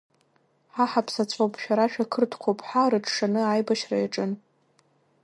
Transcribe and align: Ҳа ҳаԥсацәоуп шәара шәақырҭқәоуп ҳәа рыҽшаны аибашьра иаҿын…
Ҳа 0.73 0.85
ҳаԥсацәоуп 0.91 1.53
шәара 1.61 1.85
шәақырҭқәоуп 1.91 2.59
ҳәа 2.67 2.91
рыҽшаны 2.91 3.41
аибашьра 3.45 3.97
иаҿын… 3.99 4.31